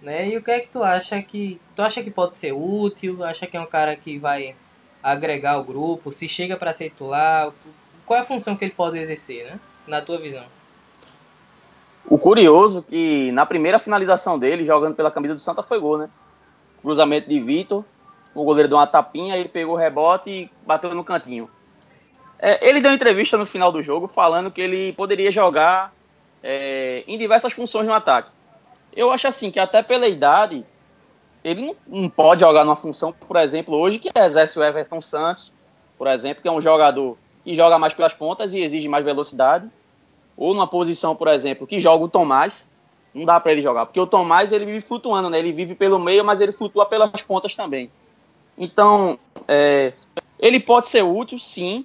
Né? 0.00 0.30
E 0.30 0.36
o 0.36 0.42
que 0.42 0.50
é 0.50 0.60
que 0.60 0.68
tu 0.68 0.82
acha 0.82 1.22
que. 1.22 1.60
Tu 1.76 1.82
acha 1.82 2.02
que 2.02 2.10
pode 2.10 2.36
ser 2.36 2.52
útil? 2.52 3.22
Acha 3.24 3.46
que 3.46 3.56
é 3.56 3.60
um 3.60 3.66
cara 3.66 3.94
que 3.94 4.18
vai 4.18 4.56
agregar 5.02 5.58
o 5.58 5.64
grupo? 5.64 6.10
Se 6.10 6.28
chega 6.28 6.56
para 6.56 6.72
ser 6.72 6.90
titular? 6.90 7.52
Qual 8.04 8.18
é 8.18 8.22
a 8.22 8.26
função 8.26 8.56
que 8.56 8.64
ele 8.64 8.74
pode 8.74 8.98
exercer, 8.98 9.44
né? 9.44 9.60
Na 9.86 10.00
tua 10.02 10.18
visão? 10.18 10.44
O 12.04 12.18
curioso 12.18 12.80
é 12.80 12.90
que 12.90 13.32
na 13.32 13.46
primeira 13.46 13.78
finalização 13.78 14.38
dele, 14.38 14.66
jogando 14.66 14.94
pela 14.96 15.10
camisa 15.10 15.34
do 15.34 15.40
Santa, 15.40 15.62
foi 15.62 15.78
gol, 15.78 15.98
né? 15.98 16.10
Cruzamento 16.82 17.28
de 17.28 17.38
Vitor, 17.38 17.84
o 18.34 18.44
goleiro 18.44 18.68
deu 18.68 18.78
uma 18.78 18.86
tapinha, 18.86 19.36
ele 19.36 19.48
pegou 19.48 19.74
o 19.74 19.78
rebote 19.78 20.30
e 20.30 20.50
bateu 20.66 20.94
no 20.94 21.04
cantinho. 21.04 21.50
É, 22.38 22.68
ele 22.68 22.80
deu 22.80 22.92
entrevista 22.92 23.36
no 23.36 23.46
final 23.46 23.70
do 23.70 23.82
jogo 23.82 24.08
falando 24.08 24.50
que 24.50 24.60
ele 24.60 24.92
poderia 24.94 25.30
jogar 25.30 25.92
é, 26.42 27.04
em 27.06 27.16
diversas 27.16 27.52
funções 27.52 27.86
no 27.86 27.92
ataque. 27.92 28.30
Eu 28.94 29.10
acho 29.10 29.28
assim 29.28 29.50
que 29.50 29.60
até 29.60 29.82
pela 29.82 30.08
idade, 30.08 30.64
ele 31.44 31.66
não, 31.66 31.76
não 31.86 32.08
pode 32.08 32.40
jogar 32.40 32.64
numa 32.64 32.76
função, 32.76 33.12
por 33.12 33.36
exemplo, 33.36 33.76
hoje 33.76 33.98
que 33.98 34.10
exerce 34.14 34.58
o 34.58 34.64
Everton 34.64 35.00
Santos, 35.00 35.52
por 35.96 36.06
exemplo, 36.08 36.42
que 36.42 36.48
é 36.48 36.52
um 36.52 36.60
jogador 36.60 37.16
que 37.44 37.54
joga 37.54 37.78
mais 37.78 37.94
pelas 37.94 38.12
pontas 38.12 38.52
e 38.52 38.60
exige 38.60 38.88
mais 38.88 39.04
velocidade 39.04 39.70
ou 40.36 40.54
numa 40.54 40.66
posição, 40.66 41.14
por 41.14 41.28
exemplo, 41.28 41.66
que 41.66 41.80
joga 41.80 42.04
o 42.04 42.08
Tomás, 42.08 42.66
não 43.14 43.24
dá 43.24 43.38
para 43.38 43.52
ele 43.52 43.62
jogar, 43.62 43.86
porque 43.86 44.00
o 44.00 44.06
Tomás 44.06 44.52
ele 44.52 44.64
vive 44.64 44.80
flutuando, 44.80 45.28
né? 45.28 45.38
Ele 45.38 45.52
vive 45.52 45.74
pelo 45.74 45.98
meio, 45.98 46.24
mas 46.24 46.40
ele 46.40 46.52
flutua 46.52 46.86
pelas 46.86 47.22
pontas 47.22 47.54
também. 47.54 47.90
Então, 48.56 49.18
é, 49.48 49.92
ele 50.38 50.60
pode 50.60 50.88
ser 50.88 51.02
útil, 51.02 51.38
sim, 51.38 51.84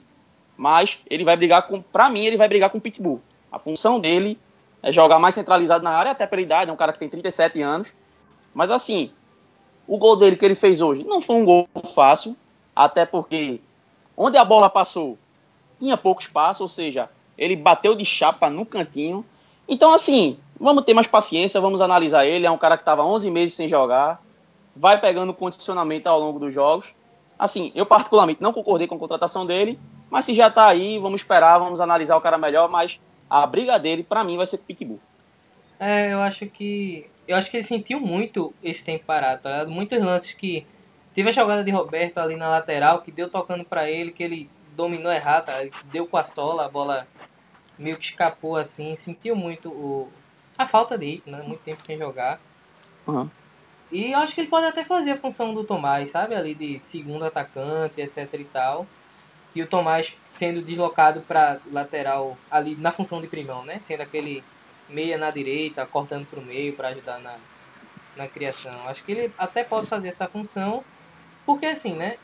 mas 0.56 1.00
ele 1.10 1.24
vai 1.24 1.38
brigar 1.38 1.68
com, 1.68 1.82
para 1.82 2.10
mim, 2.10 2.26
ele 2.26 2.38
vai 2.38 2.48
brigar 2.48 2.70
com 2.70 2.78
o 2.78 2.82
Pitbull. 2.82 3.22
A 3.52 3.60
função 3.60 4.00
dele 4.00 4.40
é 4.82 4.92
jogar 4.92 5.20
mais 5.20 5.36
centralizado 5.36 5.84
na 5.84 5.92
área, 5.92 6.12
até 6.12 6.26
pela 6.28 6.42
idade, 6.42 6.70
é 6.70 6.74
um 6.74 6.78
cara 6.78 6.94
que 6.94 7.00
tem 7.00 7.10
37 7.10 7.62
anos. 7.62 7.90
Mas 8.54 8.72
assim, 8.72 9.12
o 9.88 9.98
gol 9.98 10.16
dele 10.16 10.36
que 10.36 10.44
ele 10.44 10.56
fez 10.56 10.82
hoje 10.82 11.04
não 11.04 11.22
foi 11.22 11.36
um 11.38 11.46
gol 11.46 11.70
fácil, 11.94 12.36
até 12.76 13.06
porque 13.06 13.62
onde 14.16 14.38
a 14.38 14.44
bola 14.44 14.70
passou 14.70 15.18
tinha 15.80 15.96
pouco 15.96 16.22
espaço, 16.22 16.64
ou 16.64 16.70
seja, 16.70 17.10
ele 17.38 17.56
bateu 17.56 17.96
de 17.96 18.04
chapa 18.04 18.50
no 18.50 18.66
cantinho. 18.66 19.24
Então, 19.68 19.94
assim, 19.94 20.40
vamos 20.60 20.84
ter 20.84 20.94
mais 20.94 21.08
paciência, 21.08 21.62
vamos 21.62 21.82
analisar 21.82 22.26
ele. 22.26 22.46
É 22.46 22.52
um 22.52 22.58
cara 22.58 22.78
que 22.78 22.82
estava 22.82 23.06
11 23.06 23.30
meses 23.30 23.54
sem 23.54 23.70
jogar, 23.70 24.22
vai 24.80 25.00
pegando 25.00 25.34
condicionamento 25.34 26.08
ao 26.08 26.20
longo 26.20 26.40
dos 26.40 26.54
jogos. 26.54 26.88
Assim, 27.38 27.72
eu 27.76 27.86
particularmente 27.86 28.42
não 28.42 28.54
concordei 28.54 28.88
com 28.88 28.96
a 28.96 29.00
contratação 29.00 29.46
dele, 29.46 29.80
mas 30.10 30.26
se 30.26 30.34
já 30.34 30.48
está 30.48 30.68
aí, 30.68 30.98
vamos 30.98 31.22
esperar, 31.22 31.60
vamos 31.60 31.80
analisar 31.80 32.16
o 32.16 32.22
cara 32.22 32.38
melhor. 32.38 32.70
Mas 32.70 33.00
a 33.30 33.46
briga 33.46 33.78
dele, 33.78 34.04
para 34.04 34.24
mim, 34.24 34.38
vai 34.38 34.48
ser 34.48 34.58
Pitbull. 34.60 35.00
É, 35.80 36.14
eu 36.14 36.22
acho 36.22 36.48
que. 36.48 37.10
Eu 37.28 37.36
acho 37.36 37.52
que 37.52 37.58
ele 37.58 37.64
sentiu 37.64 38.00
muito 38.00 38.54
esse 38.64 38.84
tempo 38.84 39.04
parado, 39.06 39.44
tá 39.44 39.50
ligado? 39.50 39.72
Muitos 39.72 40.00
lances 40.00 40.34
que. 40.34 40.66
Teve 41.14 41.30
a 41.30 41.34
jogada 41.34 41.64
de 41.64 41.72
Roberto 41.72 42.20
ali 42.20 42.36
na 42.36 42.48
lateral, 42.48 43.02
que 43.02 43.12
deu 43.12 43.28
tocando 43.28 43.66
para 43.66 43.90
ele, 43.90 44.12
que 44.12 44.22
ele 44.22 44.50
dominou 44.76 45.12
errado, 45.12 45.48
tá? 45.48 45.54
deu 45.92 46.06
com 46.06 46.16
a 46.16 46.24
sola, 46.24 46.66
a 46.66 46.70
bola 46.70 47.08
meio 47.78 47.98
que 47.98 48.06
escapou 48.06 48.56
assim, 48.56 48.96
sentiu 48.96 49.36
muito 49.36 49.70
o, 49.70 50.12
a 50.56 50.68
falta 50.68 50.96
de 50.96 51.24
né? 51.26 51.44
Muito 51.46 51.62
tempo 51.62 51.84
sem 51.84 51.98
jogar. 51.98 52.40
Uhum. 53.08 53.30
E 53.92 54.12
eu 54.12 54.20
acho 54.20 54.36
que 54.36 54.42
ele 54.42 54.50
pode 54.50 54.66
até 54.66 54.84
fazer 54.84 55.12
a 55.12 55.18
função 55.18 55.54
do 55.54 55.64
Tomás, 55.64 56.12
sabe? 56.12 56.36
Ali 56.36 56.54
de 56.54 56.82
segundo 56.84 57.26
atacante, 57.26 58.02
etc 58.02 58.34
e 58.34 58.44
tal. 58.46 58.88
E 59.56 59.62
o 59.62 59.68
Tomás 59.68 60.14
sendo 60.30 60.62
deslocado 60.62 61.22
para 61.22 61.60
lateral 61.72 62.38
ali 62.52 62.76
na 62.76 62.92
função 62.92 63.22
de 63.22 63.28
primão, 63.28 63.64
né? 63.64 63.80
Sendo 63.84 64.02
aquele 64.02 64.44
meia 64.90 65.18
na 65.18 65.32
direita, 65.32 65.86
cortando 65.86 66.26
para 66.26 66.40
o 66.40 66.44
meio 66.44 66.74
para 66.74 66.90
ajudar 66.90 67.20
na, 67.20 67.36
na 68.18 68.28
criação. 68.28 68.74
Acho 68.88 69.04
que 69.04 69.12
ele 69.14 69.34
até 69.38 69.64
pode 69.64 69.88
fazer 69.88 70.10
essa 70.10 70.28
função, 70.28 70.84
porque 71.46 71.66
assim, 71.66 71.94
né? 71.94 72.18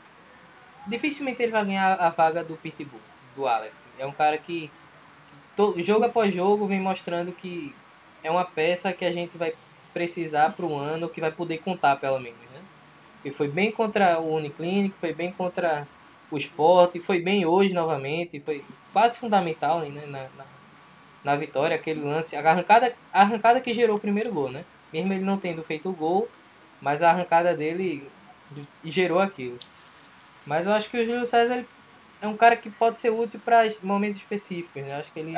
dificilmente 0.86 1.42
ele 1.42 1.52
vai 1.52 1.64
ganhar 1.64 1.94
a 1.94 2.10
vaga 2.10 2.44
do 2.44 2.56
Pitbull, 2.56 3.00
do 3.34 3.46
Alex. 3.46 3.74
É 3.98 4.06
um 4.06 4.12
cara 4.12 4.36
que, 4.38 4.70
que 5.56 5.82
jogo 5.82 6.04
após 6.04 6.32
jogo 6.34 6.66
vem 6.66 6.80
mostrando 6.80 7.32
que 7.32 7.74
é 8.22 8.30
uma 8.30 8.44
peça 8.44 8.92
que 8.92 9.04
a 9.04 9.12
gente 9.12 9.36
vai 9.36 9.54
precisar 9.94 10.52
para 10.52 10.66
o 10.66 10.76
ano, 10.76 11.08
que 11.08 11.20
vai 11.20 11.30
poder 11.30 11.58
contar 11.58 11.96
pelo 11.96 12.18
menos, 12.18 12.40
né? 12.52 12.60
E 13.24 13.30
foi 13.30 13.48
bem 13.48 13.70
contra 13.70 14.18
o 14.20 14.34
Uniclinic, 14.34 14.94
foi 15.00 15.14
bem 15.14 15.32
contra 15.32 15.86
o 16.30 16.36
Sport, 16.36 16.98
foi 17.00 17.20
bem 17.20 17.46
hoje 17.46 17.72
novamente, 17.72 18.40
foi 18.40 18.64
quase 18.92 19.18
fundamental 19.18 19.80
né, 19.80 20.04
na, 20.06 20.22
na, 20.36 20.44
na, 21.22 21.36
vitória, 21.36 21.76
aquele 21.76 22.02
lance, 22.02 22.36
a 22.36 22.40
arrancada, 22.40 22.94
a 23.12 23.20
arrancada 23.22 23.60
que 23.60 23.72
gerou 23.72 23.96
o 23.96 24.00
primeiro 24.00 24.32
gol, 24.32 24.50
né? 24.50 24.64
Mesmo 24.92 25.12
ele 25.12 25.24
não 25.24 25.38
tendo 25.38 25.62
feito 25.62 25.88
o 25.88 25.94
gol, 25.94 26.28
mas 26.80 27.02
a 27.02 27.10
arrancada 27.10 27.56
dele 27.56 28.08
gerou 28.84 29.20
aquilo. 29.20 29.58
Mas 30.44 30.66
eu 30.66 30.72
acho 30.72 30.90
que 30.90 30.98
o 30.98 31.06
Júlio 31.06 31.26
César 31.26 31.64
é 32.20 32.28
um 32.28 32.36
cara 32.36 32.56
que 32.56 32.68
pode 32.68 33.00
ser 33.00 33.10
útil 33.10 33.40
para 33.42 33.72
momentos 33.82 34.18
específicos. 34.18 34.82
Né? 34.82 34.94
Eu 34.94 35.00
acho 35.00 35.12
que 35.12 35.20
ele 35.20 35.34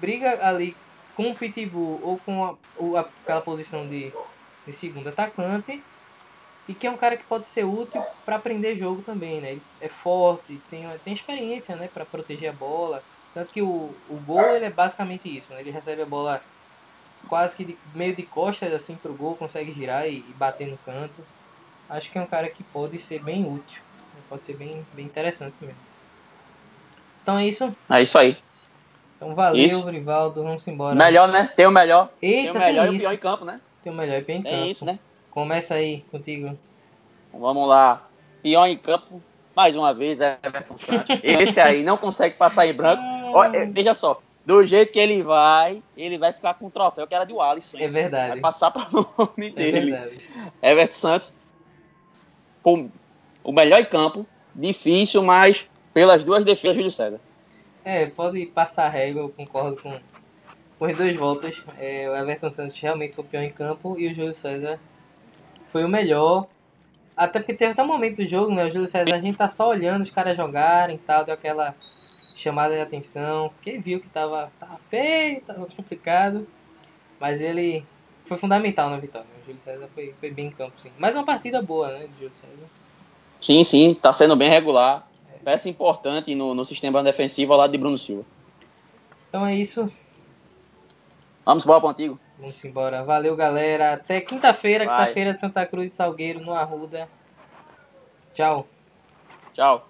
briga 0.00 0.46
ali 0.46 0.76
com 1.14 1.30
o 1.30 1.34
Pitbull 1.34 2.00
ou 2.02 2.18
com 2.18 2.44
a, 2.44 2.54
ou 2.76 2.96
aquela 2.96 3.40
posição 3.40 3.86
de, 3.88 4.12
de 4.66 4.72
segundo 4.72 5.08
atacante. 5.08 5.82
E 6.68 6.74
que 6.74 6.86
é 6.86 6.90
um 6.90 6.96
cara 6.96 7.16
que 7.16 7.24
pode 7.24 7.48
ser 7.48 7.64
útil 7.64 8.02
para 8.24 8.36
aprender 8.36 8.78
jogo 8.78 9.02
também, 9.02 9.40
né? 9.40 9.52
Ele 9.52 9.62
é 9.80 9.88
forte, 9.88 10.60
tem, 10.70 10.84
tem 11.04 11.12
experiência, 11.14 11.74
né? 11.74 11.88
Para 11.88 12.04
proteger 12.04 12.50
a 12.50 12.52
bola. 12.52 13.02
Tanto 13.34 13.52
que 13.52 13.62
o, 13.62 13.90
o 14.08 14.16
gol 14.26 14.56
ele 14.56 14.66
é 14.66 14.70
basicamente 14.70 15.34
isso, 15.34 15.52
né? 15.52 15.60
Ele 15.60 15.70
recebe 15.70 16.02
a 16.02 16.06
bola 16.06 16.40
quase 17.28 17.56
que 17.56 17.64
de, 17.64 17.78
meio 17.94 18.14
de 18.14 18.22
costas 18.24 18.72
assim 18.72 18.94
pro 18.96 19.14
gol, 19.14 19.36
consegue 19.36 19.72
girar 19.72 20.08
e, 20.08 20.18
e 20.18 20.34
bater 20.34 20.68
no 20.68 20.78
canto. 20.78 21.24
Acho 21.88 22.10
que 22.10 22.18
é 22.18 22.22
um 22.22 22.26
cara 22.26 22.48
que 22.48 22.62
pode 22.62 22.98
ser 22.98 23.20
bem 23.20 23.44
útil. 23.44 23.82
né? 24.14 24.20
Pode 24.28 24.44
ser 24.44 24.56
bem, 24.56 24.86
bem 24.94 25.06
interessante 25.06 25.54
mesmo. 25.60 25.76
Então 27.22 27.38
é 27.38 27.46
isso. 27.46 27.76
É 27.90 28.02
isso 28.02 28.18
aí. 28.18 28.36
Então 29.20 29.34
valeu, 29.34 29.62
Isso. 29.62 29.86
Rivaldo. 29.90 30.42
Vamos 30.42 30.66
embora. 30.66 30.94
Melhor, 30.94 31.28
né? 31.28 31.50
Tem 31.54 31.66
o 31.66 31.70
melhor. 31.70 32.08
Eita, 32.22 32.52
tem 32.52 32.60
o 32.62 32.64
melhor 32.64 32.82
tem 32.84 32.92
e 32.92 32.94
o 32.94 32.96
isso. 32.96 33.04
pior 33.04 33.12
em 33.12 33.18
campo, 33.18 33.44
né? 33.44 33.60
Tem 33.84 33.92
o 33.92 33.96
melhor 33.96 34.18
e 34.18 34.22
pior 34.22 34.36
em 34.36 34.42
campo. 34.42 34.64
isso, 34.64 34.84
né? 34.86 34.98
Começa 35.30 35.74
aí 35.74 36.02
contigo. 36.10 36.56
Então, 37.28 37.40
Vamos 37.40 37.68
lá. 37.68 38.08
Pior 38.42 38.66
em 38.66 38.78
campo, 38.78 39.22
mais 39.54 39.76
uma 39.76 39.92
vez, 39.92 40.22
é 40.22 40.38
Everton 40.42 40.78
Santos. 40.78 41.18
Esse 41.22 41.60
aí 41.60 41.82
não 41.82 41.98
consegue 41.98 42.34
passar 42.36 42.66
em 42.66 42.72
branco. 42.72 43.02
Ó, 43.34 43.44
é, 43.44 43.66
veja 43.66 43.92
só, 43.92 44.22
do 44.46 44.64
jeito 44.64 44.90
que 44.90 44.98
ele 44.98 45.22
vai, 45.22 45.82
ele 45.94 46.16
vai 46.16 46.32
ficar 46.32 46.54
com 46.54 46.66
o 46.68 46.70
troféu 46.70 47.06
que 47.06 47.14
era 47.14 47.26
do 47.26 47.42
Alisson. 47.42 47.76
É 47.78 47.88
verdade. 47.88 48.28
Vai 48.30 48.40
passar 48.40 48.70
para 48.70 48.88
o 48.98 49.06
nome 49.18 49.48
É 49.48 49.50
dele. 49.50 49.90
verdade. 49.90 50.18
Everton 50.62 50.94
Santos, 50.96 51.34
o 52.64 53.52
melhor 53.52 53.80
em 53.80 53.84
campo, 53.84 54.26
difícil, 54.54 55.22
mas 55.22 55.68
pelas 55.92 56.24
duas 56.24 56.42
defesas, 56.42 56.76
Júlio 56.76 56.90
César. 56.90 57.20
É, 57.84 58.06
pode 58.06 58.44
passar 58.46 58.86
a 58.86 58.90
régua, 58.90 59.22
eu 59.22 59.28
concordo 59.30 59.80
com, 59.82 59.98
com 60.78 60.84
as 60.84 60.96
duas 60.96 61.16
voltas. 61.16 61.62
É, 61.78 62.08
o 62.08 62.16
Everton 62.16 62.50
Santos 62.50 62.78
realmente 62.78 63.14
foi 63.14 63.24
o 63.24 63.26
pior 63.26 63.42
em 63.42 63.50
campo 63.50 63.98
e 63.98 64.08
o 64.08 64.14
Júlio 64.14 64.34
César 64.34 64.78
foi 65.70 65.84
o 65.84 65.88
melhor. 65.88 66.46
Até 67.16 67.38
porque 67.38 67.54
teve 67.54 67.72
até 67.72 67.82
um 67.82 67.86
momento 67.86 68.16
do 68.16 68.26
jogo, 68.26 68.52
né? 68.54 68.64
O 68.64 68.70
Júlio 68.70 68.88
César, 68.88 69.14
a 69.14 69.20
gente 69.20 69.36
tá 69.36 69.48
só 69.48 69.68
olhando 69.68 70.02
os 70.02 70.10
caras 70.10 70.36
jogarem 70.36 70.96
e 70.96 70.98
tal, 70.98 71.24
deu 71.24 71.34
aquela 71.34 71.74
chamada 72.34 72.74
de 72.74 72.80
atenção, 72.80 73.50
porque 73.50 73.78
viu 73.78 74.00
que 74.00 74.08
tava, 74.08 74.50
tava 74.58 74.78
feio, 74.88 75.40
tava 75.42 75.66
complicado. 75.66 76.46
Mas 77.18 77.40
ele 77.40 77.84
foi 78.24 78.38
fundamental 78.38 78.88
na 78.88 78.96
vitória. 78.96 79.26
O 79.42 79.46
Júlio 79.46 79.60
César 79.60 79.88
foi, 79.94 80.14
foi 80.18 80.30
bem 80.30 80.46
em 80.46 80.50
campo, 80.50 80.72
sim. 80.78 80.90
Mas 80.98 81.14
uma 81.14 81.24
partida 81.24 81.60
boa, 81.60 81.90
né, 81.90 82.06
do 82.06 82.14
Júlio 82.14 82.34
César. 82.34 82.66
Sim, 83.40 83.64
sim, 83.64 83.94
tá 83.94 84.12
sendo 84.12 84.36
bem 84.36 84.48
regular. 84.48 85.09
Peça 85.44 85.68
importante 85.68 86.34
no, 86.34 86.54
no 86.54 86.64
sistema 86.64 87.02
defensivo 87.02 87.52
ao 87.52 87.58
lado 87.58 87.70
de 87.70 87.78
Bruno 87.78 87.96
Silva. 87.96 88.24
Então 89.28 89.46
é 89.46 89.54
isso. 89.54 89.90
Vamos 91.44 91.64
embora 91.64 91.80
pro 91.80 91.88
antigo. 91.90 92.20
Vamos 92.38 92.64
embora. 92.64 93.02
Valeu, 93.02 93.34
galera. 93.36 93.94
Até 93.94 94.20
quinta-feira, 94.20 94.86
quinta-feira, 94.86 95.34
Santa 95.34 95.64
Cruz 95.66 95.92
e 95.92 95.94
Salgueiro, 95.94 96.40
no 96.40 96.52
Arruda. 96.52 97.08
Tchau. 98.34 98.66
Tchau. 99.54 99.89